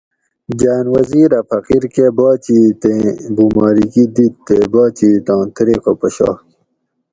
گاۤن 0.59 0.85
وزیر 0.95 1.29
اۤ 1.39 1.43
فقیر 1.49 1.83
کہۤ 1.93 2.11
باچیتیں 2.17 3.03
بُمارکِی 3.35 4.03
دِت 4.15 4.33
تے 4.45 4.57
باچیٔتاں 4.73 5.43
طریقہ 5.55 5.91
پشاگ 5.99 6.37